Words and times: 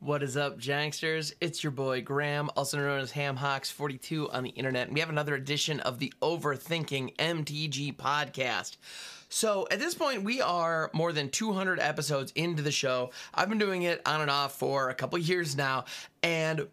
What 0.00 0.22
is 0.22 0.36
up, 0.36 0.60
Janksters? 0.60 1.32
It's 1.40 1.64
your 1.64 1.72
boy 1.72 2.02
Graham, 2.02 2.50
also 2.56 2.78
known 2.78 3.00
as 3.00 3.10
HamHawks42 3.10 4.32
on 4.32 4.44
the 4.44 4.50
internet. 4.50 4.92
We 4.92 5.00
have 5.00 5.08
another 5.08 5.34
edition 5.34 5.80
of 5.80 5.98
the 5.98 6.12
Overthinking 6.22 7.16
MTG 7.16 7.96
podcast. 7.96 8.76
So 9.28 9.66
at 9.72 9.80
this 9.80 9.96
point, 9.96 10.22
we 10.22 10.40
are 10.40 10.92
more 10.94 11.12
than 11.12 11.30
200 11.30 11.80
episodes 11.80 12.30
into 12.36 12.62
the 12.62 12.70
show. 12.70 13.10
I've 13.34 13.48
been 13.48 13.58
doing 13.58 13.82
it 13.82 14.00
on 14.06 14.20
and 14.20 14.30
off 14.30 14.56
for 14.56 14.88
a 14.88 14.94
couple 14.94 15.18
years 15.18 15.56
now. 15.56 15.84
And 16.22 16.68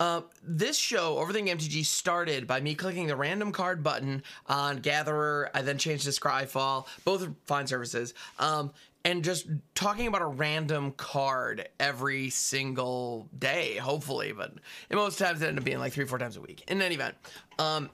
uh, 0.00 0.22
this 0.42 0.78
show, 0.78 1.16
Overthinking 1.16 1.50
MTG, 1.50 1.84
started 1.84 2.46
by 2.46 2.58
me 2.58 2.74
clicking 2.74 3.06
the 3.06 3.14
random 3.14 3.52
card 3.52 3.82
button 3.82 4.22
on 4.46 4.78
Gatherer. 4.78 5.50
I 5.52 5.60
then 5.60 5.76
changed 5.76 6.04
to 6.04 6.10
Scryfall. 6.10 6.86
Both 7.04 7.28
fine 7.44 7.66
services. 7.66 8.14
Um, 8.38 8.72
and 9.04 9.22
just 9.22 9.46
talking 9.74 10.06
about 10.06 10.22
a 10.22 10.26
random 10.26 10.92
card 10.92 11.68
every 11.78 12.30
single 12.30 13.28
day, 13.38 13.76
hopefully, 13.76 14.32
but 14.32 14.54
most 14.90 15.18
times 15.18 15.42
it 15.42 15.48
ended 15.48 15.58
up 15.58 15.64
being 15.64 15.78
like 15.78 15.92
three, 15.92 16.06
four 16.06 16.18
times 16.18 16.38
a 16.38 16.40
week. 16.40 16.64
In 16.68 16.80
any 16.80 16.94
event, 16.94 17.14
um, 17.58 17.90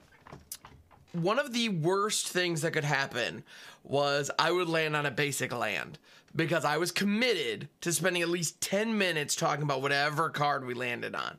one 1.11 1.39
of 1.39 1.51
the 1.51 1.69
worst 1.69 2.29
things 2.29 2.61
that 2.61 2.71
could 2.71 2.83
happen 2.85 3.43
was 3.83 4.31
I 4.39 4.51
would 4.51 4.69
land 4.69 4.95
on 4.95 5.05
a 5.05 5.11
basic 5.11 5.53
land 5.53 5.97
because 6.35 6.65
I 6.65 6.77
was 6.77 6.91
committed 6.91 7.69
to 7.81 7.91
spending 7.91 8.21
at 8.21 8.29
least 8.29 8.61
10 8.61 8.97
minutes 8.97 9.35
talking 9.35 9.63
about 9.63 9.81
whatever 9.81 10.29
card 10.29 10.65
we 10.65 10.73
landed 10.73 11.15
on. 11.15 11.37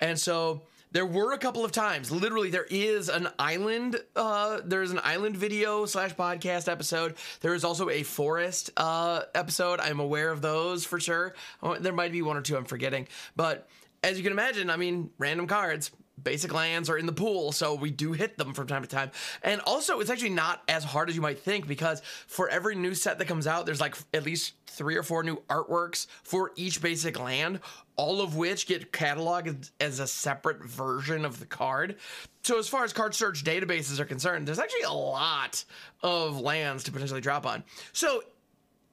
And 0.00 0.18
so 0.18 0.62
there 0.92 1.06
were 1.06 1.32
a 1.32 1.38
couple 1.38 1.64
of 1.64 1.70
times 1.70 2.10
literally 2.10 2.50
there 2.50 2.66
is 2.68 3.08
an 3.08 3.28
island 3.38 4.00
uh 4.16 4.60
there's 4.64 4.90
an 4.90 5.00
island 5.04 5.36
video 5.36 5.86
slash 5.86 6.14
podcast 6.14 6.70
episode. 6.70 7.14
There 7.40 7.54
is 7.54 7.64
also 7.64 7.90
a 7.90 8.02
forest 8.02 8.70
uh 8.76 9.22
episode. 9.34 9.80
I'm 9.80 10.00
aware 10.00 10.30
of 10.30 10.42
those 10.42 10.84
for 10.84 10.98
sure. 10.98 11.34
Oh, 11.62 11.76
there 11.76 11.92
might 11.92 12.12
be 12.12 12.22
one 12.22 12.36
or 12.36 12.42
two 12.42 12.56
i'm 12.56 12.64
forgetting. 12.64 13.06
But 13.36 13.68
as 14.02 14.16
you 14.16 14.22
can 14.22 14.32
imagine 14.32 14.70
i 14.70 14.76
mean 14.76 15.10
random 15.18 15.46
cards 15.46 15.90
basic 16.22 16.52
lands 16.52 16.88
are 16.90 16.98
in 16.98 17.06
the 17.06 17.12
pool 17.12 17.52
so 17.52 17.74
we 17.74 17.90
do 17.90 18.12
hit 18.12 18.36
them 18.38 18.54
from 18.54 18.66
time 18.66 18.82
to 18.82 18.88
time. 18.88 19.10
And 19.42 19.60
also 19.62 20.00
it's 20.00 20.10
actually 20.10 20.30
not 20.30 20.62
as 20.68 20.84
hard 20.84 21.08
as 21.08 21.16
you 21.16 21.22
might 21.22 21.38
think 21.38 21.66
because 21.66 22.02
for 22.26 22.48
every 22.48 22.74
new 22.74 22.94
set 22.94 23.18
that 23.18 23.26
comes 23.26 23.46
out 23.46 23.66
there's 23.66 23.80
like 23.80 23.96
at 24.14 24.24
least 24.24 24.54
three 24.66 24.96
or 24.96 25.02
four 25.02 25.22
new 25.22 25.36
artworks 25.48 26.06
for 26.22 26.52
each 26.56 26.80
basic 26.80 27.18
land 27.18 27.60
all 27.96 28.20
of 28.20 28.36
which 28.36 28.66
get 28.66 28.92
cataloged 28.92 29.70
as 29.80 30.00
a 30.00 30.06
separate 30.06 30.64
version 30.64 31.24
of 31.24 31.38
the 31.38 31.46
card. 31.46 31.96
So 32.42 32.58
as 32.58 32.68
far 32.68 32.84
as 32.84 32.92
card 32.92 33.14
search 33.14 33.44
databases 33.44 33.98
are 34.00 34.04
concerned 34.04 34.46
there's 34.46 34.58
actually 34.58 34.82
a 34.82 34.92
lot 34.92 35.64
of 36.02 36.40
lands 36.40 36.84
to 36.84 36.92
potentially 36.92 37.20
drop 37.20 37.46
on. 37.46 37.64
So 37.92 38.22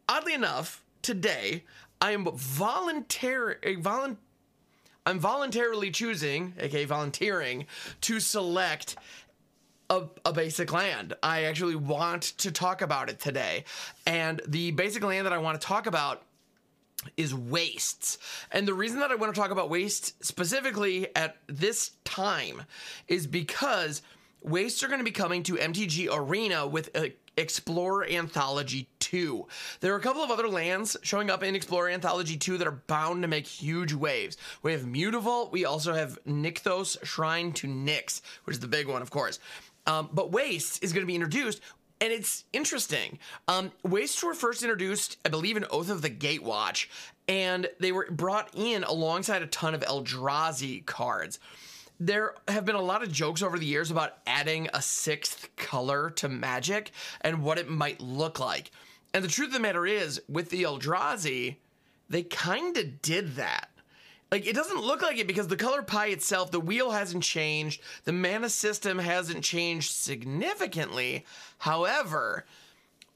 oddly 0.09 0.33
enough 0.33 0.83
today 1.01 1.63
i 2.01 2.11
am 2.11 2.25
volunteer 2.33 3.59
I'm 5.07 5.19
voluntarily 5.19 5.89
choosing, 5.89 6.53
aka 6.59 6.83
volunteering, 6.83 7.65
to 8.01 8.19
select 8.19 8.97
a, 9.89 10.03
a, 10.25 10.33
basic 10.33 10.73
land. 10.73 11.13
I 11.23 11.43
actually 11.43 11.77
want 11.77 12.23
to 12.39 12.51
talk 12.51 12.81
about 12.81 13.09
it 13.09 13.17
today. 13.17 13.63
And 14.05 14.41
the 14.45 14.71
basic 14.71 15.01
land 15.01 15.25
that 15.25 15.31
I 15.31 15.37
want 15.37 15.61
to 15.61 15.65
talk 15.65 15.87
about 15.87 16.23
is 17.15 17.33
wastes. 17.33 18.17
And 18.51 18.67
the 18.67 18.73
reason 18.73 18.99
that 18.99 19.09
I 19.09 19.15
want 19.15 19.33
to 19.33 19.39
talk 19.39 19.49
about 19.49 19.69
waste 19.69 20.21
specifically 20.25 21.07
at 21.15 21.37
this 21.47 21.91
time 22.03 22.63
is 23.07 23.27
because 23.27 24.01
wastes 24.43 24.83
are 24.83 24.87
going 24.89 24.99
to 24.99 25.05
be 25.05 25.11
coming 25.11 25.41
to 25.43 25.53
MTG 25.53 26.09
Arena 26.11 26.67
with 26.67 26.89
a 26.97 27.13
Explorer 27.37 28.07
Anthology 28.09 28.87
2. 28.99 29.47
There 29.79 29.93
are 29.93 29.97
a 29.97 30.01
couple 30.01 30.23
of 30.23 30.31
other 30.31 30.47
lands 30.47 30.97
showing 31.03 31.29
up 31.29 31.43
in 31.43 31.55
Explorer 31.55 31.89
Anthology 31.89 32.37
2 32.37 32.57
that 32.57 32.67
are 32.67 32.83
bound 32.87 33.21
to 33.21 33.27
make 33.27 33.47
huge 33.47 33.93
waves. 33.93 34.37
We 34.63 34.71
have 34.73 34.81
Mutavault, 34.81 35.51
we 35.51 35.65
also 35.65 35.93
have 35.93 36.19
Nykthos 36.25 37.03
Shrine 37.05 37.53
to 37.53 37.67
Nyx, 37.67 38.21
which 38.43 38.55
is 38.55 38.59
the 38.59 38.67
big 38.67 38.87
one, 38.87 39.01
of 39.01 39.11
course. 39.11 39.39
Um, 39.85 40.09
but 40.11 40.31
Waste 40.31 40.83
is 40.83 40.91
going 40.91 41.03
to 41.03 41.07
be 41.07 41.15
introduced 41.15 41.61
and 41.99 42.13
it's 42.13 42.43
interesting. 42.53 43.19
Um, 43.47 43.71
Wastes 43.83 44.23
were 44.23 44.33
first 44.33 44.61
introduced, 44.61 45.17
I 45.25 45.29
believe, 45.29 45.57
in 45.57 45.65
Oath 45.71 45.89
of 45.89 46.01
the 46.01 46.09
Gatewatch, 46.09 46.87
and 47.27 47.67
they 47.79 47.91
were 47.91 48.07
brought 48.11 48.49
in 48.53 48.83
alongside 48.83 49.41
a 49.41 49.47
ton 49.47 49.73
of 49.73 49.81
Eldrazi 49.81 50.85
cards 50.85 51.39
there 51.99 52.35
have 52.47 52.65
been 52.65 52.75
a 52.75 52.81
lot 52.81 53.03
of 53.03 53.11
jokes 53.11 53.41
over 53.41 53.57
the 53.57 53.65
years 53.65 53.91
about 53.91 54.17
adding 54.27 54.69
a 54.73 54.81
sixth 54.81 55.49
color 55.55 56.09
to 56.11 56.29
magic 56.29 56.91
and 57.21 57.43
what 57.43 57.57
it 57.57 57.69
might 57.69 57.99
look 57.99 58.39
like. 58.39 58.71
And 59.13 59.23
the 59.23 59.29
truth 59.29 59.49
of 59.49 59.53
the 59.53 59.59
matter 59.59 59.85
is, 59.85 60.21
with 60.29 60.49
the 60.49 60.63
Eldrazi, 60.63 61.55
they 62.09 62.23
kind 62.23 62.77
of 62.77 63.01
did 63.01 63.35
that. 63.35 63.69
Like, 64.31 64.45
it 64.45 64.55
doesn't 64.55 64.83
look 64.83 65.01
like 65.01 65.17
it 65.17 65.27
because 65.27 65.47
the 65.47 65.55
color 65.55 65.81
pie 65.81 66.07
itself, 66.07 66.51
the 66.51 66.59
wheel 66.59 66.91
hasn't 66.91 67.23
changed, 67.23 67.81
the 68.03 68.11
mana 68.11 68.49
system 68.49 68.99
hasn't 68.99 69.43
changed 69.43 69.91
significantly. 69.91 71.25
However, 71.59 72.45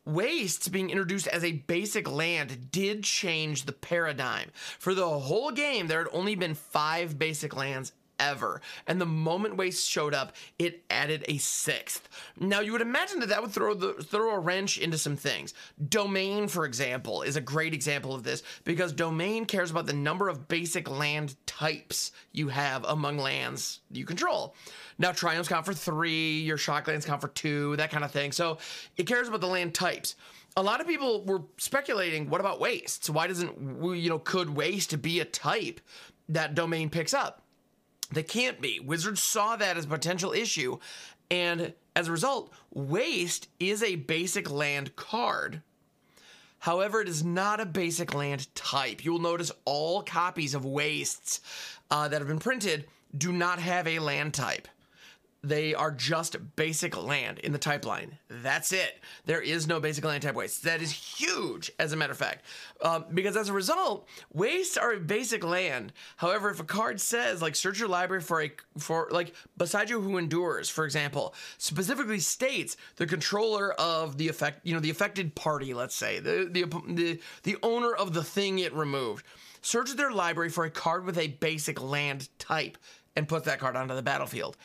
Wastes 0.06 0.70
being 0.70 0.90
introduced 0.90 1.28
as 1.28 1.44
a 1.44 1.52
basic 1.52 2.09
land 2.09 2.72
did 2.72 3.03
change 3.03 3.66
the 3.66 3.74
paradigm. 3.74 4.50
For 4.80 4.96
the 4.96 5.08
whole 5.08 5.52
game, 5.52 5.88
there 5.88 6.00
had 6.00 6.14
only 6.14 6.36
been 6.36 6.56
five 6.56 7.20
basic 7.20 7.56
lands 7.56 7.91
ever. 8.22 8.62
And 8.88 9.02
the 9.02 9.06
moment 9.06 9.58
Waste 9.58 9.90
showed 9.90 10.14
up, 10.14 10.36
it 10.59 10.86
added 10.90 11.26
a 11.28 11.38
sixth. 11.40 12.08
Now 12.40 12.62
you 12.62 12.72
would 12.72 12.82
imagine 12.82 13.20
that 13.20 13.30
that 13.30 13.42
would 13.42 13.52
throw 13.52 13.74
the 13.74 13.94
throw 13.94 14.36
a 14.36 14.40
wrench 14.40 14.78
into 14.78 14.98
some 14.98 15.18
things. 15.18 15.54
Domain, 15.90 16.48
for 16.48 16.66
example, 16.66 17.24
is 17.24 17.36
a 17.36 17.42
great 17.42 17.74
example 17.74 18.14
of 18.14 18.24
this 18.24 18.44
because 18.64 18.94
Domain 18.94 19.46
cares 19.46 19.72
about 19.72 19.88
the 19.88 19.94
number 19.94 20.30
of 20.30 20.48
basic 20.48 20.90
land 20.90 21.36
types 21.46 22.12
you 22.32 22.48
have 22.48 22.86
among 22.86 23.18
lands 23.18 23.82
you 23.92 24.06
control. 24.06 24.56
Now 25.00 25.12
Triumphs 25.12 25.50
count 25.50 25.66
for 25.66 25.74
three, 25.74 26.40
your 26.42 26.58
Shocklands 26.58 27.06
count 27.06 27.22
for 27.22 27.30
two, 27.30 27.76
that 27.78 27.90
kind 27.90 28.03
of 28.03 28.12
thing. 28.12 28.32
So 28.32 28.59
it 28.98 29.08
cares 29.08 29.28
about 29.28 29.42
the 29.42 29.48
land 29.48 29.74
types 29.74 30.16
a 30.58 30.62
lot 30.62 30.82
of 30.82 30.88
people 30.88 31.24
were 31.24 31.44
speculating 31.58 32.30
what 32.30 32.42
about 32.42 32.59
wastes 32.59 33.09
why 33.09 33.26
doesn't 33.26 33.82
you 33.96 34.09
know 34.09 34.20
could 34.20 34.50
waste 34.50 35.02
be 35.02 35.22
a 35.22 35.26
type 35.26 35.80
that 36.28 36.56
domain 36.56 36.90
picks 36.90 37.14
up 37.14 37.42
they 38.12 38.24
can't 38.24 38.62
be. 38.62 38.80
Wizards 38.80 39.24
saw 39.24 39.56
that 39.56 39.78
as 39.78 39.86
a 39.86 39.90
potential 39.90 40.34
issue, 40.34 40.78
and 41.30 41.74
as 41.96 42.08
a 42.08 42.12
result, 42.12 42.52
Waste 42.74 43.48
is 43.60 43.82
a 43.84 43.96
basic 43.96 44.50
land 44.50 44.96
card. 44.96 45.62
However, 46.60 47.02
it 47.02 47.10
is 47.10 47.24
not 47.24 47.60
a 47.60 47.66
basic 47.66 48.14
land 48.14 48.54
type. 48.54 49.04
You 49.04 49.14
will 49.14 49.20
notice 49.20 49.52
all 49.66 50.04
copies 50.04 50.54
of 50.54 50.64
Wastes 50.64 51.42
uh, 51.90 52.08
that 52.08 52.20
have 52.20 52.28
been 52.28 52.40
printed 52.40 52.86
do 53.18 53.32
not 53.32 53.60
have 53.60 53.88
a 53.88 54.00
land 54.00 54.34
type. 54.34 54.68
They 55.44 55.74
are 55.74 55.90
just 55.90 56.38
basic 56.56 56.96
land 56.96 57.40
in 57.40 57.52
the 57.52 57.57
type 57.57 57.84
line. 57.84 58.19
That's 58.29 58.72
it. 58.72 59.00
There 59.25 59.41
is 59.41 59.68
no 59.68 59.79
basic 59.79 60.06
land 60.06 60.22
type 60.22 60.35
waste. 60.35 60.63
That 60.63 60.84
is 60.84 60.91
huge, 60.91 61.72
as 61.79 61.94
a 61.94 61.96
matter 61.96 62.12
of 62.12 62.19
fact. 62.19 62.46
Um, 62.84 63.06
because 63.12 63.35
as 63.35 63.50
a 63.50 63.53
result, 63.53 64.07
wastes 64.31 64.78
are 64.78 64.96
basic 64.97 65.44
land. 65.44 65.94
However, 66.18 66.52
if 66.52 66.59
a 66.59 66.63
card 66.63 67.02
says, 67.02 67.41
like, 67.41 67.56
search 67.56 67.79
your 67.79 67.90
library 67.90 68.22
for 68.22 68.44
a, 68.44 68.52
for, 68.78 69.07
like, 69.09 69.34
Boseiju 69.59 70.03
who 70.03 70.18
endures, 70.18 70.69
for 70.69 70.85
example, 70.85 71.34
specifically 71.58 72.19
states 72.19 72.78
the 72.97 73.08
controller 73.08 73.73
of 73.73 74.19
the 74.19 74.28
effect, 74.28 74.59
you 74.63 74.75
know, 74.75 74.79
the 74.79 74.91
affected 74.91 75.34
party, 75.34 75.73
let's 75.73 75.96
say, 75.96 76.19
the, 76.19 76.47
the, 76.52 76.66
the, 76.94 77.19
the 77.41 77.58
owner 77.63 77.96
of 77.96 78.13
the 78.13 78.23
thing 78.23 78.59
it 78.59 78.73
removed, 78.73 79.25
search 79.63 79.91
their 79.94 80.12
library 80.12 80.50
for 80.50 80.66
a 80.66 80.69
card 80.69 81.03
with 81.03 81.18
a 81.18 81.29
basic 81.29 81.81
land 81.81 82.29
type 82.38 82.78
and 83.16 83.28
put 83.28 83.46
that 83.46 83.59
card 83.59 83.75
onto 83.75 83.96
the 83.96 84.03
battlefield 84.03 84.56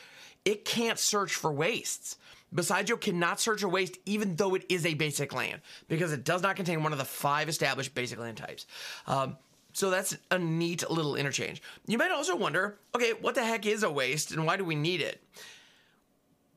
it 0.47 0.63
can't 0.63 0.97
search 0.97 1.35
for 1.35 1.51
wastes. 1.51 2.17
Boseiju 2.55 3.01
cannot 3.01 3.41
search 3.41 3.63
a 3.63 3.67
waste 3.67 3.97
even 4.05 4.37
though 4.37 4.55
it 4.55 4.63
is 4.69 4.85
a 4.85 4.93
basic 4.93 5.33
land 5.33 5.59
because 5.89 6.13
it 6.13 6.23
does 6.23 6.41
not 6.41 6.55
contain 6.55 6.81
one 6.81 6.93
of 6.93 6.97
the 6.97 7.03
five 7.03 7.49
established 7.49 7.93
basic 7.93 8.17
land 8.17 8.37
types. 8.37 8.65
Um, 9.07 9.35
so 9.73 9.89
that's 9.89 10.15
a 10.31 10.39
neat 10.39 10.89
little 10.89 11.17
interchange. 11.17 11.61
You 11.85 11.97
might 11.97 12.11
also 12.11 12.37
wonder 12.37 12.79
okay, 12.95 13.11
what 13.11 13.35
the 13.35 13.43
heck 13.43 13.65
is 13.65 13.83
a 13.83 13.91
waste 13.91 14.31
and 14.31 14.45
why 14.45 14.55
do 14.55 14.63
we 14.63 14.75
need 14.75 15.01
it? 15.01 15.21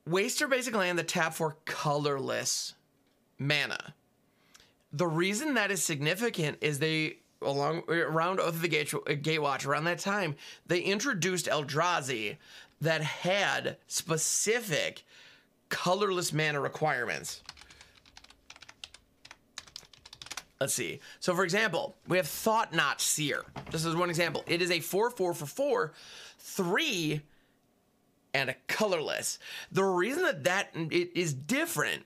Wastes 0.07 0.41
are 0.41 0.47
basic 0.47 0.73
land 0.73 0.97
that 0.97 1.09
tap 1.09 1.33
for 1.33 1.57
colorless 1.65 2.75
mana. 3.37 3.93
The 4.93 5.07
reason 5.07 5.55
that 5.55 5.69
is 5.69 5.83
significant 5.83 6.59
is 6.61 6.79
they 6.79 7.17
along 7.41 7.83
around 7.89 8.39
Oath 8.39 8.49
of 8.49 8.61
the 8.61 8.67
Gate, 8.67 8.89
Gatewatch 8.89 9.65
around 9.65 9.85
that 9.85 9.99
time 9.99 10.35
they 10.65 10.79
introduced 10.79 11.47
Eldrazi 11.47 12.37
that 12.81 13.01
had 13.01 13.77
specific 13.87 15.03
colorless 15.69 16.33
mana 16.33 16.59
requirements. 16.59 17.41
Let's 20.59 20.75
see. 20.75 20.99
So, 21.19 21.33
for 21.33 21.43
example, 21.43 21.95
we 22.07 22.17
have 22.17 22.27
Thought-Knot 22.27 23.01
Seer. 23.01 23.43
This 23.71 23.83
is 23.83 23.95
one 23.95 24.11
example. 24.11 24.43
It 24.45 24.61
is 24.61 24.69
a 24.69 24.79
4 24.79 25.09
4 25.09 25.33
for 25.33 25.45
4, 25.47 25.93
3, 26.37 27.21
and 28.35 28.49
a 28.51 28.55
colorless. 28.67 29.39
The 29.71 29.83
reason 29.83 30.21
that 30.21 30.43
that 30.43 30.69
it 30.75 31.11
is 31.15 31.33
different, 31.33 32.03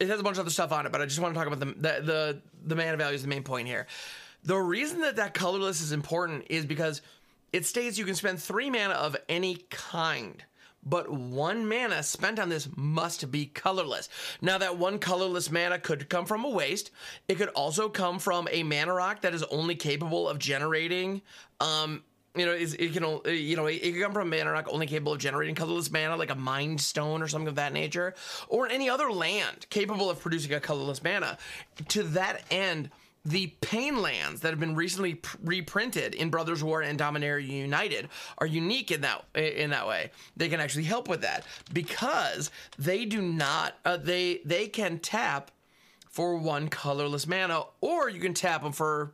it 0.00 0.08
has 0.08 0.18
a 0.18 0.22
bunch 0.24 0.36
of 0.36 0.40
other 0.40 0.50
stuff 0.50 0.72
on 0.72 0.84
it, 0.84 0.90
but 0.90 1.00
I 1.00 1.04
just 1.04 1.20
want 1.20 1.34
to 1.34 1.38
talk 1.38 1.46
about 1.46 1.60
the, 1.60 1.66
the, 1.66 2.02
the, 2.02 2.42
the 2.64 2.74
mana 2.74 2.96
value 2.96 3.14
is 3.14 3.22
the 3.22 3.28
main 3.28 3.44
point 3.44 3.68
here. 3.68 3.86
The 4.44 4.56
reason 4.56 5.00
that 5.00 5.16
that 5.16 5.34
colorless 5.34 5.80
is 5.80 5.92
important 5.92 6.46
is 6.50 6.64
because 6.64 7.02
it 7.52 7.66
states 7.66 7.98
you 7.98 8.04
can 8.04 8.14
spend 8.14 8.40
three 8.40 8.70
mana 8.70 8.94
of 8.94 9.16
any 9.28 9.56
kind 9.70 10.44
but 10.86 11.10
one 11.10 11.68
mana 11.68 12.02
spent 12.04 12.38
on 12.38 12.48
this 12.48 12.68
must 12.76 13.30
be 13.30 13.46
colorless. 13.46 14.08
Now, 14.40 14.56
that 14.58 14.78
one 14.78 15.00
colorless 15.00 15.50
mana 15.50 15.80
could 15.80 16.08
come 16.08 16.24
from 16.24 16.44
a 16.44 16.48
waste. 16.48 16.92
It 17.26 17.34
could 17.34 17.48
also 17.48 17.88
come 17.88 18.20
from 18.20 18.46
a 18.50 18.62
mana 18.62 18.94
rock 18.94 19.22
that 19.22 19.34
is 19.34 19.42
only 19.44 19.74
capable 19.74 20.28
of 20.28 20.38
generating. 20.38 21.22
Um, 21.60 22.04
you 22.36 22.46
know, 22.46 22.52
it 22.52 22.92
can 22.92 23.34
you 23.34 23.56
know 23.56 23.66
it 23.66 23.80
can 23.80 24.00
come 24.00 24.12
from 24.12 24.32
a 24.32 24.36
mana 24.36 24.52
rock 24.52 24.66
only 24.70 24.86
capable 24.86 25.14
of 25.14 25.18
generating 25.18 25.54
colorless 25.54 25.90
mana, 25.90 26.16
like 26.16 26.30
a 26.30 26.36
mind 26.36 26.80
stone 26.80 27.22
or 27.22 27.28
something 27.28 27.48
of 27.48 27.54
that 27.56 27.72
nature, 27.72 28.14
or 28.48 28.68
any 28.68 28.88
other 28.88 29.10
land 29.10 29.66
capable 29.70 30.08
of 30.08 30.20
producing 30.20 30.52
a 30.52 30.60
colorless 30.60 31.02
mana. 31.02 31.38
To 31.88 32.02
that 32.04 32.44
end, 32.50 32.90
the 33.26 33.48
Pain 33.60 34.00
lands 34.00 34.40
that 34.40 34.50
have 34.50 34.60
been 34.60 34.76
recently 34.76 35.16
pr- 35.16 35.36
reprinted 35.42 36.14
in 36.14 36.30
Brothers 36.30 36.62
War 36.62 36.80
and 36.80 36.98
Dominaria 36.98 37.48
United 37.48 38.08
are 38.38 38.46
unique 38.46 38.92
in 38.92 39.00
that 39.00 39.24
in 39.34 39.70
that 39.70 39.88
way. 39.88 40.10
They 40.36 40.48
can 40.48 40.60
actually 40.60 40.84
help 40.84 41.08
with 41.08 41.22
that 41.22 41.44
because 41.72 42.50
they 42.78 43.04
do 43.04 43.20
not 43.20 43.74
uh, 43.84 43.96
they 43.96 44.40
they 44.44 44.68
can 44.68 45.00
tap 45.00 45.50
for 46.08 46.36
one 46.36 46.68
colorless 46.68 47.26
mana, 47.26 47.64
or 47.80 48.08
you 48.08 48.20
can 48.20 48.32
tap 48.32 48.62
them 48.62 48.72
for 48.72 49.12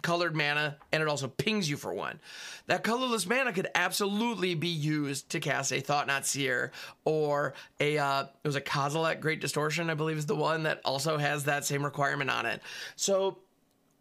colored 0.00 0.36
mana 0.36 0.76
and 0.92 1.02
it 1.02 1.08
also 1.08 1.26
pings 1.26 1.68
you 1.68 1.76
for 1.76 1.92
one. 1.92 2.20
That 2.68 2.84
colorless 2.84 3.26
mana 3.26 3.52
could 3.52 3.68
absolutely 3.74 4.54
be 4.54 4.68
used 4.68 5.30
to 5.30 5.40
cast 5.40 5.72
a 5.72 5.80
Thought-Knot 5.80 6.24
Seer 6.24 6.70
or 7.04 7.54
a 7.80 7.98
uh, 7.98 8.22
it 8.22 8.46
was 8.46 8.54
a 8.54 8.60
Kozilek 8.60 9.20
Great 9.20 9.40
Distortion, 9.40 9.90
I 9.90 9.94
believe 9.94 10.16
is 10.16 10.26
the 10.26 10.36
one 10.36 10.62
that 10.62 10.80
also 10.84 11.18
has 11.18 11.44
that 11.44 11.64
same 11.64 11.84
requirement 11.84 12.30
on 12.30 12.46
it. 12.46 12.62
So 12.94 13.38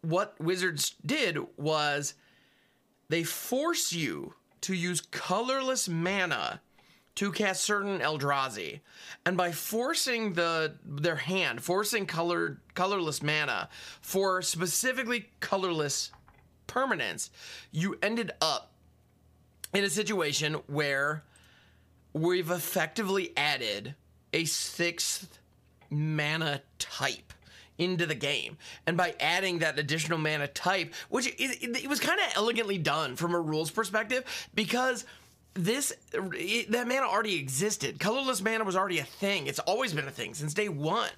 what 0.02 0.40
Wizards 0.40 0.96
did 1.06 1.38
was 1.58 2.14
they 3.10 3.24
force 3.24 3.92
you 3.92 4.34
to 4.62 4.74
use 4.74 5.02
colorless 5.02 5.88
mana 5.88 6.62
to 7.16 7.32
cast 7.32 7.64
certain 7.64 8.00
Eldrazi. 8.00 8.82
And 9.26 9.36
by 9.36 9.52
forcing 9.52 10.34
the 10.34 10.76
their 10.86 11.16
hand, 11.16 11.64
forcing 11.64 12.06
colored 12.06 12.60
colorless 12.76 13.24
mana 13.24 13.70
for 14.02 14.42
specifically 14.42 15.30
colorless 15.40 16.12
permanents, 16.68 17.30
you 17.72 17.98
ended 18.04 18.32
up 18.40 18.72
in 19.74 19.84
a 19.84 19.90
situation 19.90 20.56
where 20.68 21.24
we've 22.14 22.52
effectively 22.52 23.34
added 23.36 23.96
a 24.34 24.46
sixth 24.46 25.40
mana 25.90 26.62
type 26.78 27.34
into 27.78 28.06
the 28.06 28.16
game. 28.16 28.58
And 28.86 28.98
by 28.98 29.16
adding 29.20 29.60
that 29.60 29.80
additional 29.80 30.18
mana 30.18 30.48
type, 30.48 30.94
which 31.10 31.28
it, 31.28 31.40
it, 31.40 31.84
it 31.84 31.88
was 31.88 32.00
kind 32.00 32.20
of 32.20 32.26
elegantly 32.36 32.78
done 32.78 33.16
from 33.16 33.34
a 33.34 33.40
rules 33.40 33.72
perspective, 33.72 34.24
because 34.54 35.06
this 35.54 35.94
it, 36.14 36.72
that 36.72 36.88
mana 36.88 37.08
already 37.08 37.36
existed. 37.36 38.00
Colorless 38.00 38.42
mana 38.42 38.64
was 38.64 38.76
already 38.76 39.00
a 39.00 39.04
thing. 39.04 39.48
It's 39.48 39.60
always 39.60 39.94
been 39.94 40.08
a 40.08 40.12
thing 40.12 40.34
since 40.34 40.54
day 40.54 40.70
one. 40.70 41.10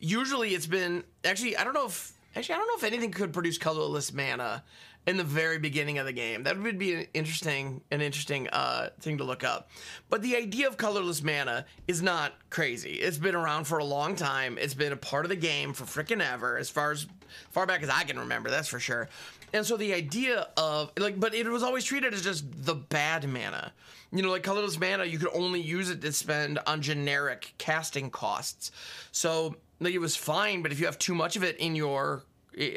Usually, 0.00 0.54
it's 0.54 0.66
been 0.66 1.04
actually 1.24 1.56
I 1.56 1.64
don't 1.64 1.74
know 1.74 1.86
if 1.86 2.12
actually 2.34 2.56
I 2.56 2.58
don't 2.58 2.66
know 2.66 2.76
if 2.76 2.84
anything 2.84 3.12
could 3.12 3.32
produce 3.32 3.58
colorless 3.58 4.12
mana 4.12 4.64
in 5.06 5.16
the 5.16 5.24
very 5.24 5.58
beginning 5.58 5.98
of 5.98 6.06
the 6.06 6.12
game. 6.12 6.42
That 6.44 6.58
would 6.58 6.78
be 6.78 6.94
an 6.94 7.06
interesting, 7.12 7.82
an 7.90 8.00
interesting 8.00 8.48
uh, 8.48 8.90
thing 9.00 9.18
to 9.18 9.24
look 9.24 9.44
up. 9.44 9.70
But 10.08 10.22
the 10.22 10.36
idea 10.36 10.66
of 10.66 10.76
colorless 10.76 11.22
mana 11.22 11.66
is 11.86 12.00
not 12.02 12.32
crazy. 12.50 12.94
It's 12.94 13.18
been 13.18 13.34
around 13.34 13.64
for 13.64 13.78
a 13.78 13.84
long 13.84 14.16
time. 14.16 14.56
It's 14.58 14.74
been 14.74 14.92
a 14.92 14.96
part 14.96 15.24
of 15.24 15.28
the 15.28 15.36
game 15.36 15.72
for 15.74 15.84
freaking 15.84 16.22
ever, 16.22 16.56
as 16.56 16.70
far 16.70 16.92
as 16.92 17.06
far 17.50 17.66
back 17.66 17.82
as 17.82 17.90
I 17.90 18.04
can 18.04 18.18
remember. 18.18 18.48
That's 18.50 18.68
for 18.68 18.80
sure. 18.80 19.08
And 19.52 19.64
so 19.64 19.76
the 19.76 19.94
idea 19.94 20.48
of 20.56 20.90
like, 20.98 21.20
but 21.20 21.34
it 21.34 21.46
was 21.48 21.62
always 21.62 21.84
treated 21.84 22.14
as 22.14 22.22
just 22.22 22.44
the 22.64 22.74
bad 22.74 23.28
mana. 23.28 23.72
You 24.10 24.22
know, 24.22 24.30
like 24.30 24.42
colorless 24.42 24.78
mana, 24.78 25.04
you 25.04 25.18
could 25.18 25.30
only 25.34 25.60
use 25.60 25.90
it 25.90 26.00
to 26.00 26.12
spend 26.12 26.58
on 26.66 26.80
generic 26.82 27.54
casting 27.58 28.10
costs. 28.10 28.72
So 29.12 29.56
like 29.80 29.94
it 29.94 29.98
was 29.98 30.16
fine, 30.16 30.62
but 30.62 30.72
if 30.72 30.80
you 30.80 30.86
have 30.86 30.98
too 30.98 31.14
much 31.14 31.36
of 31.36 31.44
it 31.44 31.56
in 31.58 31.76
your 31.76 32.24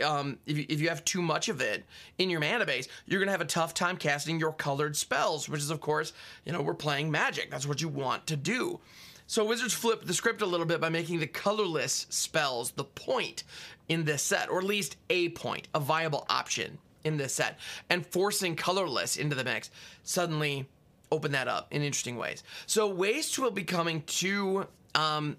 um, 0.04 0.38
if, 0.46 0.58
you, 0.58 0.66
if 0.70 0.82
you 0.82 0.90
have 0.90 1.04
too 1.06 1.22
much 1.22 1.50
of 1.50 1.62
it 1.62 1.86
in 2.18 2.30
your 2.30 2.40
mana 2.40 2.66
base, 2.66 2.88
you're 3.06 3.20
going 3.20 3.28
to 3.28 3.32
have 3.32 3.42
a 3.42 3.46
tough 3.46 3.74
time 3.74 3.98
casting 3.98 4.40
your 4.40 4.54
colored 4.54 4.96
spells, 4.96 5.48
which 5.48 5.62
is, 5.62 5.70
of 5.70 5.82
course, 5.82 6.14
you 6.46 6.52
know, 6.52 6.62
we're 6.62 6.74
playing 6.74 7.12
magic. 7.12 7.52
That's 7.52 7.68
what 7.68 7.82
you 7.82 7.88
want 7.88 8.28
to 8.28 8.36
do. 8.36 8.80
So 9.28 9.44
Wizards 9.46 9.74
flipped 9.74 10.08
the 10.08 10.14
script 10.14 10.42
a 10.42 10.46
little 10.46 10.66
bit 10.66 10.80
by 10.80 10.90
making 10.90 11.20
the 11.20 11.28
colorless 11.28 12.08
spells 12.10 12.72
the 12.72 12.86
point 12.86 13.44
in 13.90 14.06
this 14.06 14.24
set, 14.24 14.50
or 14.50 14.60
at 14.60 14.64
least 14.64 14.96
a 15.10 15.30
point, 15.30 15.68
a 15.76 15.80
viable 15.80 16.26
option 16.30 16.78
in 17.04 17.18
this 17.18 17.34
set, 17.34 17.60
and 17.90 18.06
forcing 18.06 18.56
colorless 18.56 19.18
into 19.18 19.36
the 19.36 19.44
mix 19.44 19.70
suddenly 20.04 20.66
open 21.12 21.34
that 21.34 21.48
up 21.48 21.68
in 21.72 21.82
interesting 21.82 22.18
ways. 22.18 22.44
So 22.66 22.88
Waste 22.88 23.38
will 23.38 23.52
be 23.52 23.64
coming 23.64 24.02
to 24.04 24.68
um, 24.96 25.38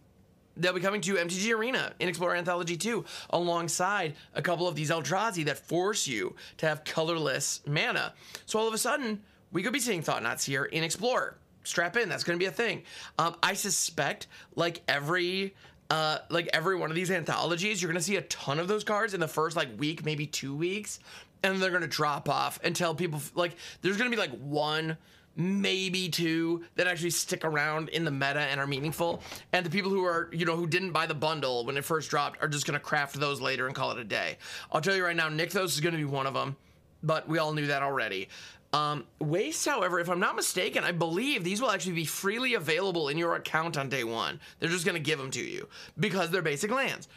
they'll 0.59 0.73
be 0.73 0.81
coming 0.81 1.01
to 1.03 1.15
MTG 1.15 1.55
Arena 1.55 1.93
in 1.99 2.09
Explorer 2.09 2.37
Anthology 2.37 2.77
2 2.77 3.05
alongside 3.31 4.15
a 4.35 4.43
couple 4.43 4.69
of 4.69 4.75
these 4.75 4.91
Eldrazi 4.91 5.45
that 5.47 5.59
force 5.59 6.07
you 6.07 6.35
to 6.59 6.67
have 6.67 6.85
colorless 6.85 7.61
mana. 7.67 8.13
So 8.47 8.59
all 8.59 8.69
of 8.69 8.75
a 8.75 8.79
sudden, 8.79 9.23
we 9.53 9.63
could 9.63 9.73
be 9.73 9.81
seeing 9.81 10.03
Thought-Knots 10.03 10.45
here 10.45 10.65
in 10.65 10.85
Explorer. 10.85 11.39
Strap 11.65 11.97
in, 11.97 12.09
that's 12.09 12.25
going 12.25 12.39
to 12.39 12.43
be 12.43 12.49
a 12.49 12.53
thing. 12.53 12.83
Um, 13.19 13.37
I 13.43 13.55
suspect, 13.55 14.27
like 14.55 14.83
every 14.89 15.55
uh, 15.91 16.19
like 16.29 16.49
every 16.53 16.77
one 16.77 16.91
of 16.91 16.97
these 16.97 17.11
anthologies, 17.11 17.81
you're 17.81 17.91
gonna 17.91 18.01
see 18.03 18.17
a 18.17 18.23
ton 18.23 18.59
of 18.59 18.69
those 18.69 18.85
cards 18.85 19.15
in 19.15 19.21
the 19.21 19.29
first 19.29 19.57
like 19.57 19.69
week, 19.79 20.05
maybe 20.05 20.27
two 20.27 20.55
weeks, 20.55 21.01
and 21.43 21.61
they're 21.63 21.71
gonna 21.71 21.87
drop 21.87 22.29
off 22.29 22.61
until 22.63 22.95
people 22.95 23.23
like 23.35 23.57
there's 23.81 23.97
gonna 23.97 24.11
be 24.11 24.17
like 24.17 24.33
one 24.39 24.99
maybe 25.39 26.09
two 26.09 26.65
that 26.75 26.89
actually 26.89 27.11
stick 27.11 27.45
around 27.45 27.89
in 27.91 28.05
the 28.05 28.11
meta 28.11 28.41
and 28.41 28.61
are 28.61 28.67
meaningful. 28.67 29.23
And 29.53 29.65
the 29.65 29.71
people 29.71 29.91
who 29.91 30.05
are, 30.05 30.29
you 30.33 30.45
know, 30.45 30.57
who 30.57 30.67
didn't 30.67 30.91
buy 30.91 31.07
the 31.07 31.15
bundle 31.15 31.65
when 31.65 31.77
it 31.77 31.85
first 31.85 32.11
dropped 32.11 32.43
are 32.43 32.49
just 32.49 32.67
going 32.67 32.79
to 32.79 32.85
craft 32.85 33.19
those 33.19 33.41
later 33.41 33.67
and 33.67 33.75
call 33.75 33.93
it 33.93 33.99
a 33.99 34.05
day. 34.05 34.37
I'll 34.73 34.81
tell 34.81 34.97
you 34.97 35.05
right 35.05 35.17
now, 35.17 35.29
Nykthos 35.29 35.67
is 35.67 35.81
going 35.81 35.93
to 35.93 35.99
be 35.99 36.05
one 36.05 36.27
of 36.27 36.35
them, 36.35 36.57
but 37.05 37.29
we 37.29 37.39
all 37.39 37.55
knew 37.55 37.69
that 37.69 37.83
already. 37.85 38.29
Um, 38.73 39.05
Waste, 39.21 39.65
however, 39.65 40.01
if 40.01 40.11
I'm 40.11 40.21
not 40.21 40.37
mistaken, 40.37 40.83
I 40.83 40.93
believe 40.93 41.45
these 41.45 41.63
will 41.63 41.71
actually 41.71 41.95
be 41.95 42.05
freely 42.05 42.55
available 42.55 43.09
in 43.09 43.17
your 43.17 43.37
account 43.37 43.79
on 43.79 43.89
day 43.89 44.05
one. 44.05 44.41
They're 44.59 44.69
just 44.69 44.85
going 44.85 44.97
to 44.97 45.01
give 45.01 45.19
them 45.19 45.31
to 45.31 45.41
you 45.41 45.69
because 45.99 46.31
they're 46.31 46.43
basic 46.43 46.71
lands. 46.71 47.09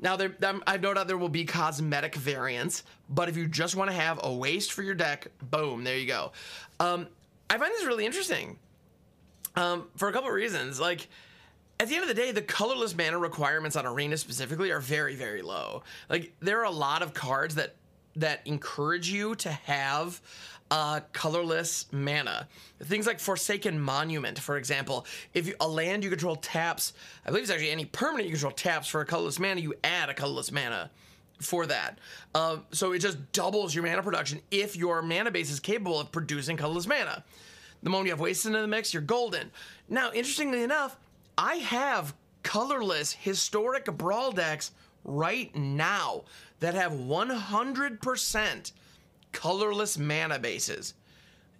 Now, 0.00 0.16
there, 0.16 0.34
I've 0.66 0.80
no 0.80 0.94
doubt 0.94 1.06
there 1.06 1.18
will 1.18 1.28
be 1.28 1.44
cosmetic 1.44 2.16
variants, 2.16 2.82
but 3.08 3.28
if 3.28 3.36
you 3.36 3.46
just 3.46 3.76
want 3.76 3.90
to 3.90 3.96
have 3.96 4.18
a 4.24 4.32
waste 4.32 4.72
for 4.72 4.82
your 4.82 4.94
deck, 4.94 5.28
boom, 5.50 5.84
there 5.84 5.96
you 5.96 6.08
go. 6.08 6.32
Um, 6.80 7.06
I 7.50 7.58
find 7.58 7.72
this 7.72 7.84
really 7.84 8.06
interesting 8.06 8.58
um, 9.56 9.88
for 9.96 10.08
a 10.08 10.12
couple 10.12 10.28
of 10.28 10.34
reasons. 10.34 10.80
Like, 10.80 11.08
at 11.80 11.88
the 11.88 11.94
end 11.94 12.02
of 12.02 12.08
the 12.08 12.14
day, 12.14 12.30
the 12.32 12.42
colorless 12.42 12.96
mana 12.96 13.18
requirements 13.18 13.76
on 13.76 13.86
Arena 13.86 14.16
specifically 14.16 14.70
are 14.70 14.80
very, 14.80 15.14
very 15.14 15.42
low. 15.42 15.82
Like, 16.08 16.32
there 16.40 16.60
are 16.60 16.64
a 16.64 16.70
lot 16.70 17.02
of 17.02 17.14
cards 17.14 17.54
that 17.56 17.76
that 18.14 18.40
encourage 18.44 19.10
you 19.10 19.34
to 19.34 19.50
have 19.50 20.20
uh, 20.70 21.00
colorless 21.12 21.86
mana. 21.92 22.46
Things 22.82 23.06
like 23.06 23.18
Forsaken 23.18 23.80
Monument, 23.80 24.38
for 24.38 24.56
example. 24.56 25.06
If 25.34 25.46
you, 25.46 25.54
a 25.60 25.68
land 25.68 26.04
you 26.04 26.10
control 26.10 26.36
taps, 26.36 26.92
I 27.24 27.30
believe 27.30 27.44
it's 27.44 27.52
actually 27.52 27.70
any 27.70 27.86
permanent 27.86 28.26
you 28.26 28.32
control 28.32 28.52
taps 28.52 28.88
for 28.88 29.00
a 29.00 29.06
colorless 29.06 29.38
mana, 29.38 29.60
you 29.60 29.74
add 29.82 30.08
a 30.08 30.14
colorless 30.14 30.52
mana 30.52 30.90
for 31.42 31.66
that. 31.66 31.98
Uh, 32.34 32.58
so 32.70 32.92
it 32.92 33.00
just 33.00 33.32
doubles 33.32 33.74
your 33.74 33.84
mana 33.84 34.02
production 34.02 34.40
if 34.50 34.76
your 34.76 35.02
mana 35.02 35.30
base 35.30 35.50
is 35.50 35.60
capable 35.60 36.00
of 36.00 36.12
producing 36.12 36.56
colorless 36.56 36.86
mana. 36.86 37.24
The 37.82 37.90
moment 37.90 38.06
you 38.06 38.12
have 38.12 38.20
waste 38.20 38.46
into 38.46 38.60
the 38.60 38.68
mix, 38.68 38.94
you're 38.94 39.02
golden. 39.02 39.50
Now, 39.88 40.12
interestingly 40.12 40.62
enough, 40.62 40.96
I 41.36 41.56
have 41.56 42.14
colorless 42.42 43.12
historic 43.12 43.86
brawl 43.86 44.32
decks 44.32 44.72
right 45.04 45.54
now 45.56 46.24
that 46.60 46.74
have 46.74 46.92
100% 46.92 48.72
colorless 49.32 49.98
mana 49.98 50.38
bases 50.38 50.94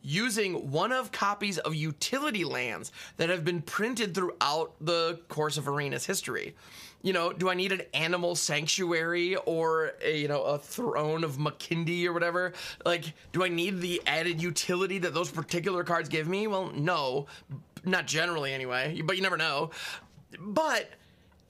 using 0.02 0.70
one 0.70 0.92
of 0.92 1.12
copies 1.12 1.58
of 1.58 1.74
utility 1.74 2.44
lands 2.44 2.92
that 3.16 3.28
have 3.28 3.44
been 3.44 3.62
printed 3.62 4.14
throughout 4.14 4.74
the 4.80 5.20
course 5.28 5.56
of 5.56 5.68
Arena's 5.68 6.04
history 6.04 6.54
you 7.02 7.12
know, 7.12 7.32
do 7.32 7.50
I 7.50 7.54
need 7.54 7.72
an 7.72 7.82
animal 7.94 8.34
sanctuary 8.34 9.36
or 9.36 9.92
a, 10.02 10.16
you 10.16 10.28
know 10.28 10.42
a 10.42 10.58
throne 10.58 11.24
of 11.24 11.36
Makindi 11.36 12.06
or 12.06 12.12
whatever? 12.12 12.52
Like, 12.84 13.12
do 13.32 13.44
I 13.44 13.48
need 13.48 13.80
the 13.80 14.00
added 14.06 14.40
utility 14.40 14.98
that 14.98 15.12
those 15.12 15.30
particular 15.30 15.84
cards 15.84 16.08
give 16.08 16.28
me? 16.28 16.46
Well, 16.46 16.70
no, 16.74 17.26
not 17.84 18.06
generally 18.06 18.52
anyway. 18.52 19.00
But 19.04 19.16
you 19.16 19.22
never 19.22 19.36
know. 19.36 19.70
But 20.38 20.90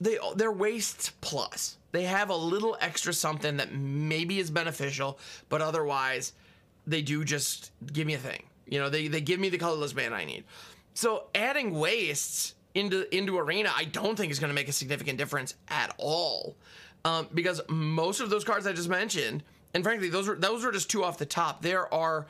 they 0.01 0.17
they're 0.35 0.51
wastes 0.51 1.11
plus. 1.21 1.77
They 1.91 2.03
have 2.03 2.29
a 2.29 2.35
little 2.35 2.75
extra 2.81 3.13
something 3.13 3.57
that 3.57 3.73
maybe 3.73 4.39
is 4.39 4.49
beneficial, 4.49 5.19
but 5.49 5.61
otherwise, 5.61 6.33
they 6.87 7.03
do 7.03 7.23
just 7.23 7.71
give 7.93 8.07
me 8.07 8.15
a 8.15 8.19
thing. 8.19 8.43
You 8.65 8.79
know, 8.79 8.89
they 8.89 9.07
they 9.07 9.21
give 9.21 9.39
me 9.39 9.49
the 9.49 9.59
colorless 9.59 9.95
mana 9.95 10.15
I 10.15 10.25
need. 10.25 10.43
So 10.95 11.25
adding 11.35 11.77
wastes 11.77 12.55
into 12.75 13.13
into 13.15 13.37
arena, 13.37 13.71
I 13.75 13.85
don't 13.85 14.15
think 14.15 14.31
is 14.31 14.39
going 14.39 14.49
to 14.49 14.55
make 14.55 14.67
a 14.67 14.73
significant 14.73 15.17
difference 15.17 15.55
at 15.67 15.93
all, 15.97 16.55
um, 17.05 17.27
because 17.33 17.61
most 17.69 18.19
of 18.19 18.29
those 18.29 18.43
cards 18.43 18.67
I 18.67 18.73
just 18.73 18.89
mentioned 18.89 19.43
and 19.73 19.83
frankly, 19.83 20.09
those 20.09 20.27
were 20.27 20.35
those 20.35 20.63
were 20.63 20.71
just 20.71 20.89
two 20.89 21.03
off 21.03 21.17
the 21.17 21.25
top. 21.25 21.61
There 21.61 21.91
are, 21.93 22.27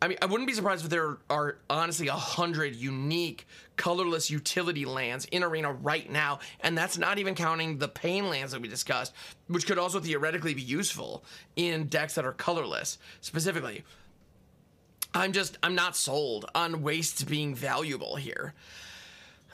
I 0.00 0.08
mean, 0.08 0.18
I 0.22 0.26
wouldn't 0.26 0.48
be 0.48 0.54
surprised 0.54 0.84
if 0.84 0.90
there 0.90 1.18
are 1.28 1.58
honestly 1.68 2.08
a 2.08 2.12
hundred 2.12 2.74
unique 2.74 3.46
colorless 3.76 4.30
utility 4.30 4.86
lands 4.86 5.26
in 5.26 5.42
Arena 5.42 5.72
right 5.72 6.10
now, 6.10 6.40
and 6.60 6.76
that's 6.76 6.96
not 6.96 7.18
even 7.18 7.34
counting 7.34 7.78
the 7.78 7.88
pain 7.88 8.28
lands 8.30 8.52
that 8.52 8.62
we 8.62 8.68
discussed, 8.68 9.12
which 9.48 9.66
could 9.66 9.78
also 9.78 10.00
theoretically 10.00 10.54
be 10.54 10.62
useful 10.62 11.22
in 11.56 11.86
decks 11.88 12.14
that 12.14 12.24
are 12.24 12.32
colorless 12.32 12.98
specifically. 13.20 13.84
I'm 15.12 15.32
just 15.32 15.58
I'm 15.62 15.74
not 15.74 15.96
sold 15.96 16.46
on 16.54 16.82
wastes 16.82 17.24
being 17.24 17.54
valuable 17.54 18.16
here. 18.16 18.54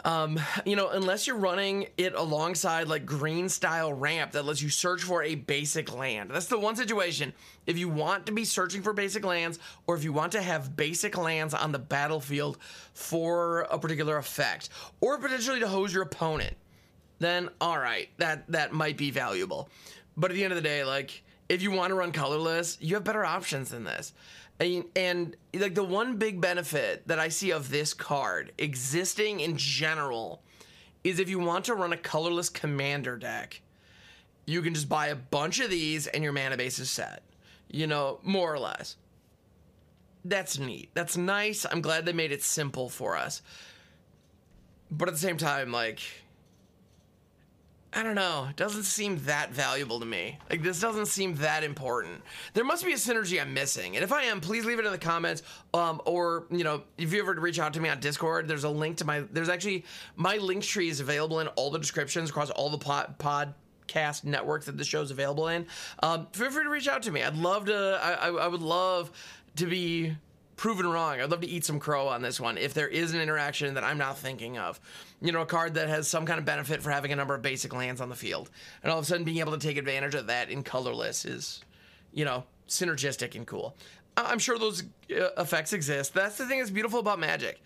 Um, 0.05 0.41
you 0.65 0.75
know, 0.75 0.89
unless 0.89 1.27
you're 1.27 1.37
running 1.37 1.87
it 1.97 2.15
alongside 2.15 2.89
like 2.89 3.07
green 3.07 3.49
style 3.49 3.93
ramp 3.93 4.33
that 4.33 4.45
lets 4.45 4.61
you 4.61 4.69
search 4.69 5.03
for 5.03 5.23
a 5.23 5.37
basic 5.37 5.95
land. 5.95 6.31
That's 6.31 6.47
the 6.47 6.59
one 6.59 6.75
situation. 6.75 7.33
If 7.67 7.79
you 7.79 7.89
want 7.89 8.27
to 8.27 8.33
be 8.33 8.45
searching 8.45 8.83
for 8.83 8.93
basic 8.93 9.25
lands, 9.25 9.61
or 9.87 9.95
if 9.95 10.03
you 10.03 10.13
want 10.13 10.33
to 10.33 10.43
have 10.43 10.77
basic 10.77 11.17
lands 11.17 11.55
on 11.55 11.71
the 11.71 11.79
battlefield 11.79 12.59
for 12.95 13.61
a 13.71 13.79
particular 13.79 14.17
effect, 14.17 14.71
or 15.01 15.19
potentially 15.19 15.61
to 15.61 15.69
hose 15.69 15.95
your 15.95 16.03
opponent, 16.03 16.57
then 17.21 17.49
all 17.61 17.79
right, 17.79 18.09
that 18.19 18.51
that 18.51 18.73
might 18.73 18.97
be 18.97 19.13
valuable. 19.13 19.69
But 20.17 20.33
at 20.33 20.35
the 20.35 20.43
end 20.43 20.53
of 20.53 20.57
the 20.57 20.69
day, 20.69 20.85
like 20.85 21.23
if 21.49 21.63
you 21.63 21.71
want 21.71 21.91
to 21.91 21.95
run 21.95 22.13
colorless, 22.13 22.79
you 22.81 22.95
have 22.95 23.05
better 23.05 23.25
options 23.25 23.71
than 23.71 23.85
this. 23.85 24.13
And, 24.63 24.85
and 24.95 25.37
like 25.55 25.75
the 25.75 25.83
one 25.83 26.19
big 26.19 26.41
benefit 26.41 27.09
that 27.09 27.19
I 27.19 27.29
see 27.29 27.51
of 27.51 27.69
this 27.69 27.93
card 27.93 28.53
existing 28.59 29.41
in 29.41 29.57
general 29.57 30.41
is 31.03 31.19
if 31.19 31.29
you 31.29 31.41
want 31.41 31.65
to 31.65 31.75
run 31.75 31.93
a 31.93 31.97
colorless 31.97 32.49
commander 32.49 33.17
deck, 33.17 33.61
you 34.47 34.63
can 34.63 34.73
just 34.73 34.89
buy 34.89 35.09
a 35.09 35.17
bunch 35.17 35.59
of 35.59 35.69
these 35.69 36.07
and 36.07 36.23
your 36.23 36.33
mana 36.33 36.57
base 36.57 36.79
is 36.79 36.91
set. 36.91 37.23
You 37.69 37.89
know, 37.89 38.21
more 38.23 38.53
or 38.53 38.59
less. 38.59 38.97
That's 40.25 40.59
neat. 40.59 40.91
That's 40.95 41.17
nice. 41.17 41.67
I'm 41.69 41.81
glad 41.81 42.07
they 42.07 42.13
made 42.13 42.31
it 42.31 42.45
simple 42.45 42.89
for 42.89 43.17
us. 43.17 43.43
But 44.91 45.09
at 45.09 45.15
the 45.15 45.21
same 45.21 45.39
time, 45.39 45.73
like, 45.73 46.01
I 47.95 48.03
don't 48.03 48.15
know. 48.15 48.47
It 48.49 48.57
doesn't 48.57 48.85
seem 48.85 49.23
that 49.25 49.53
valuable 49.53 50.01
to 50.01 50.07
me. 50.07 50.39
Like 50.49 50.63
this 50.63 50.81
doesn't 50.81 51.07
seem 51.07 51.35
that 51.37 51.63
important. 51.63 52.23
There 52.55 52.65
must 52.65 52.85
be 52.85 52.93
a 52.93 52.97
synergy 52.97 53.41
I'm 53.41 53.53
missing. 53.53 53.97
And 53.97 54.03
if 54.03 54.13
I 54.13 54.23
am, 54.23 54.41
please 54.41 54.65
leave 54.65 54.79
it 54.79 54.87
in 54.87 54.93
the 54.93 54.99
comments. 54.99 55.43
Um, 55.75 56.01
or 56.07 56.47
you 56.51 56.65
know, 56.65 56.85
if 56.97 57.13
you 57.13 57.21
ever 57.21 57.35
reach 57.35 57.59
out 57.59 57.75
to 57.75 57.81
me 57.81 57.91
on 57.91 58.01
Discord, 58.01 58.49
there's 58.49 58.65
a 58.65 58.71
link 58.71 58.97
to 58.99 59.05
my. 59.05 59.21
There's 59.31 59.51
actually 59.51 59.85
my 60.17 60.39
link 60.39 60.65
tree 60.65 60.89
is 60.89 61.01
available 61.01 61.41
in 61.41 61.49
all 61.49 61.71
the 61.71 61.79
descriptions 61.79 62.31
across 62.31 62.49
all 62.51 62.71
the 62.71 62.79
pod, 62.79 63.19
podcast 63.19 64.25
networks 64.25 64.67
that 64.67 64.79
the 64.79 64.85
show's 64.85 65.11
available 65.11 65.49
in. 65.49 65.67
Um, 66.03 66.29
feel 66.33 66.51
free 66.51 66.65
to 66.65 66.71
reach 66.71 66.89
out 66.89 67.03
to 67.03 67.11
me. 67.11 67.23
I'd 67.23 67.37
love 67.37 67.67
to. 67.67 68.01
I, 68.03 68.13
I, 68.13 68.29
I 68.29 68.49
would 68.49 68.63
love 68.63 69.11
to 69.57 69.67
be 69.67 70.17
proven 70.57 70.87
wrong. 70.87 71.21
I'd 71.21 71.31
love 71.31 71.41
to 71.41 71.49
eat 71.49 71.65
some 71.65 71.79
crow 71.79 72.09
on 72.09 72.23
this 72.23 72.41
one 72.41 72.59
if 72.59 72.75
there 72.75 72.89
is 72.89 73.15
an 73.15 73.21
interaction 73.21 73.75
that 73.75 73.85
I'm 73.85 73.99
not 73.99 74.19
thinking 74.19 74.59
of. 74.59 74.81
You 75.21 75.33
know, 75.33 75.43
a 75.43 75.47
card 75.47 75.75
that 75.75 75.89
has 75.89 76.09
some 76.09 76.27
kind 76.27 76.39
of 76.39 76.45
benefit 76.45 76.83
for 76.83 76.91
having 76.91 77.13
a 77.13 77.17
number 77.17 77.35
of 77.35 77.43
basic 77.43 77.75
lands 77.75 78.01
on 78.01 78.09
the 78.09 78.15
field. 78.15 78.51
And 78.83 78.93
all 78.93 78.99
of 78.99 79.05
a 79.05 79.07
sudden 79.07 79.25
being 79.25 79.39
able 79.39 79.53
to 79.53 79.59
take 79.59 79.77
advantage 79.77 80.15
of 80.15 80.27
that 80.27 80.51
in 80.51 80.63
colorless 80.63 81.25
is, 81.25 81.63
you 82.13 82.25
know, 82.25 82.45
synergistic 82.69 83.35
and 83.35 83.47
cool. 83.47 83.77
I'm 84.17 84.39
sure 84.39 84.59
those 84.59 84.83
uh, 85.11 85.29
effects 85.39 85.73
exist. 85.73 86.15
That's 86.15 86.37
the 86.37 86.47
thing 86.47 86.59
that's 86.59 86.71
beautiful 86.71 87.01
about 87.01 87.19
Magic. 87.19 87.61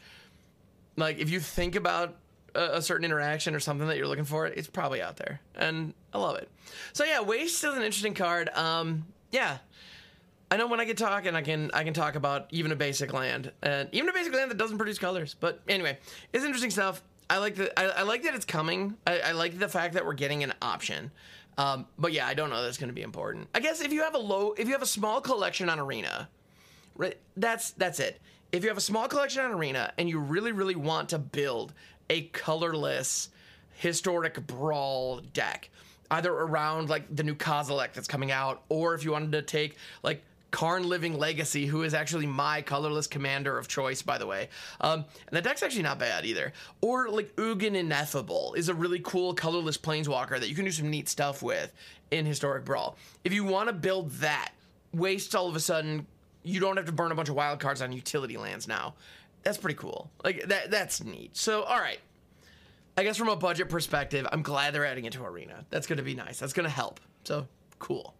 Like, 0.97 1.19
if 1.19 1.28
you 1.28 1.40
think 1.40 1.75
about 1.75 2.16
a, 2.55 2.76
a 2.76 2.83
certain 2.83 3.05
interaction 3.05 3.55
or 3.55 3.61
something 3.61 3.88
that 3.88 3.97
you're 3.97 4.07
looking 4.07 4.25
for, 4.25 4.47
it's 4.47 4.69
probably 4.69 5.02
out 5.02 5.16
there. 5.16 5.40
And 5.57 5.93
I 6.12 6.19
love 6.19 6.37
it. 6.37 6.49
So, 6.93 7.05
yeah, 7.05 7.21
Waste 7.21 7.64
is 7.64 7.75
an 7.75 7.83
interesting 7.83 8.14
card. 8.14 8.49
Um, 8.50 9.07
yeah, 9.33 9.59
I 10.50 10.57
know 10.57 10.69
when 10.69 10.79
I 10.79 10.85
get 10.85 10.97
talking, 10.97 11.35
I 11.35 11.43
can 11.43 11.71
I 11.75 11.83
can 11.83 11.93
talk 11.93 12.15
about 12.15 12.47
even 12.50 12.71
a 12.71 12.76
basic 12.76 13.12
land 13.12 13.50
and 13.62 13.88
even 13.93 14.09
a 14.09 14.12
basic 14.12 14.33
land 14.33 14.50
that 14.50 14.59
doesn't 14.59 14.79
produce 14.79 14.99
colors. 14.99 15.35
But 15.38 15.61
anyway, 15.69 15.99
it's 16.33 16.45
interesting 16.45 16.71
stuff. 16.71 17.03
I 17.29 17.38
like 17.38 17.57
that. 17.57 17.79
I, 17.79 17.87
I, 17.87 18.03
like 18.03 18.23
that 18.23 18.35
it's 18.35 18.45
coming. 18.45 18.97
I, 19.05 19.19
I, 19.19 19.33
like 19.33 19.59
the 19.59 19.67
fact 19.67 19.95
that 19.95 20.07
we're 20.07 20.15
getting 20.15 20.45
an 20.45 20.55
option. 20.62 21.11
Um, 21.59 21.87
but 21.99 22.12
yeah, 22.12 22.26
I 22.26 22.35
don't 22.35 22.50
know 22.50 22.62
that's 22.62 22.79
going 22.79 22.88
to 22.88 22.95
be 22.95 23.03
important. 23.03 23.49
I 23.53 23.59
guess 23.59 23.81
if 23.81 23.93
you 23.93 24.03
have 24.03 24.15
a 24.15 24.19
low, 24.19 24.53
if 24.53 24.67
you 24.67 24.73
have 24.75 24.83
a 24.83 24.87
small 24.87 25.21
collection 25.21 25.69
on 25.69 25.81
Arena, 25.81 26.29
right? 26.95 27.17
That's 27.37 27.73
that's 27.73 27.99
it. 27.99 28.21
If 28.53 28.62
you 28.62 28.69
have 28.69 28.79
a 28.79 28.83
small 28.83 29.09
collection 29.09 29.45
on 29.45 29.50
Arena 29.50 29.93
and 29.99 30.09
you 30.09 30.21
really 30.21 30.53
really 30.53 30.76
want 30.76 31.09
to 31.09 31.19
build 31.19 31.73
a 32.09 32.23
colorless 32.29 33.31
historic 33.73 34.47
brawl 34.47 35.21
deck, 35.33 35.71
either 36.12 36.33
around 36.33 36.88
like 36.88 37.05
the 37.15 37.25
new 37.25 37.35
Kozilek 37.35 37.93
that's 37.93 38.07
coming 38.07 38.31
out, 38.31 38.62
or 38.69 38.95
if 38.95 39.03
you 39.03 39.11
wanted 39.11 39.33
to 39.33 39.43
take 39.43 39.76
like 40.05 40.23
Karn 40.50 40.88
Living 40.88 41.19
Legacy, 41.19 41.67
who 41.67 41.83
is 41.83 41.95
actually 41.95 42.26
my 42.26 42.62
colorless 42.62 43.07
commander 43.07 43.59
of 43.59 43.69
choice, 43.69 44.03
by 44.03 44.19
the 44.19 44.26
way. 44.26 44.49
Um, 44.81 45.05
and 45.26 45.37
the 45.37 45.43
deck's 45.43 45.62
actually 45.62 45.83
not 45.83 45.99
bad 45.99 46.25
either. 46.25 46.53
Or 46.81 47.09
like 47.09 47.35
Ugin 47.37 47.75
Ineffable 47.75 48.55
is 48.55 48.69
a 48.69 48.75
really 48.75 49.00
cool 49.00 49.35
colorless 49.35 49.76
planeswalker 49.76 50.38
that 50.38 50.49
you 50.49 50.55
can 50.55 50.65
do 50.65 50.71
some 50.71 50.91
neat 50.91 51.09
stuff 51.09 51.43
with 51.43 51.73
in 52.11 52.25
Historic 52.26 52.65
Brawl. 52.65 52.97
If 53.25 53.33
you 53.33 53.45
want 53.45 53.69
to 53.69 53.73
build 53.73 54.11
that, 54.12 54.53
waste 54.93 55.35
all 55.35 55.49
of 55.49 55.57
a 55.57 55.61
sudden, 55.61 56.07
you 56.43 56.61
don't 56.61 56.76
have 56.76 56.87
to 56.87 56.93
burn 56.93 57.12
a 57.12 57.15
bunch 57.15 57.29
of 57.29 57.35
wild 57.35 57.59
cards 57.59 57.83
on 57.83 57.93
utility 57.93 58.37
lands 58.37 58.69
now. 58.69 58.95
That's 59.43 59.59
pretty 59.59 59.76
cool. 59.76 60.11
Like 60.25 60.45
that 60.49 60.71
that's 60.71 61.05
neat. 61.05 61.37
So 61.37 61.62
all 61.62 61.79
right. 61.79 62.00
I 62.99 63.03
guess 63.03 63.19
from 63.19 63.29
a 63.29 63.37
budget 63.37 63.69
perspective, 63.69 64.26
I'm 64.33 64.41
glad 64.41 64.73
they're 64.73 64.87
adding 64.87 65.05
it 65.05 65.12
to 65.12 65.25
Arena. 65.25 65.67
That's 65.69 65.87
to 65.99 66.03
be 66.03 66.15
nice. 66.15 66.38
That's 66.38 66.55
to 66.65 66.71
help. 66.71 66.99
So 67.25 67.47
cool 67.79 68.15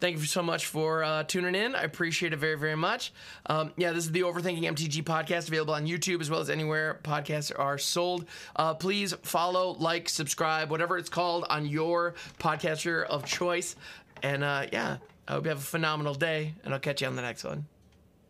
thank 0.00 0.16
you 0.18 0.24
so 0.24 0.42
much 0.42 0.66
for 0.66 1.04
uh, 1.04 1.24
tuning 1.24 1.54
in. 1.54 1.74
I 1.74 1.82
appreciate 1.82 2.32
it 2.32 2.38
very, 2.38 2.56
very 2.56 2.76
much. 2.76 3.12
Um, 3.46 3.72
yeah, 3.76 3.92
this 3.92 4.04
is 4.04 4.12
the 4.12 4.22
Overthinking 4.22 4.62
MTG 4.62 5.04
podcast, 5.04 5.48
available 5.48 5.74
on 5.74 5.86
YouTube 5.86 6.20
as 6.20 6.30
well 6.30 6.40
as 6.40 6.50
anywhere 6.50 6.98
podcasts 7.02 7.52
are 7.56 7.78
sold. 7.78 8.26
Uh, 8.56 8.74
please 8.74 9.14
follow, 9.22 9.72
like, 9.78 10.08
subscribe, 10.08 10.70
whatever 10.70 10.98
it's 10.98 11.10
called 11.10 11.44
on 11.50 11.66
your 11.66 12.14
podcaster 12.38 13.04
of 13.04 13.24
choice. 13.24 13.76
And 14.22 14.42
uh, 14.42 14.66
yeah, 14.72 14.96
I 15.28 15.32
hope 15.32 15.44
you 15.44 15.50
have 15.50 15.58
a 15.58 15.62
phenomenal 15.62 16.14
day, 16.14 16.54
and 16.64 16.74
I'll 16.74 16.80
catch 16.80 17.02
you 17.02 17.06
on 17.06 17.16
the 17.16 17.22
next 17.22 17.44
one. 17.44 17.66